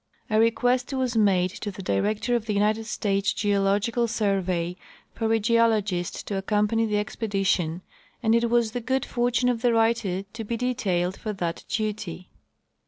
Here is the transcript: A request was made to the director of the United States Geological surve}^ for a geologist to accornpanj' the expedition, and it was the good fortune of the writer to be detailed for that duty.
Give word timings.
A 0.31 0.39
request 0.39 0.91
was 0.93 1.15
made 1.15 1.51
to 1.51 1.69
the 1.69 1.83
director 1.83 2.35
of 2.35 2.47
the 2.47 2.55
United 2.55 2.85
States 2.85 3.33
Geological 3.33 4.07
surve}^ 4.07 4.75
for 5.13 5.31
a 5.31 5.39
geologist 5.39 6.25
to 6.25 6.41
accornpanj' 6.41 6.89
the 6.89 6.97
expedition, 6.97 7.83
and 8.23 8.33
it 8.33 8.49
was 8.49 8.71
the 8.71 8.81
good 8.81 9.05
fortune 9.05 9.47
of 9.47 9.61
the 9.61 9.71
writer 9.73 10.23
to 10.23 10.43
be 10.43 10.57
detailed 10.57 11.17
for 11.19 11.33
that 11.33 11.65
duty. 11.69 12.31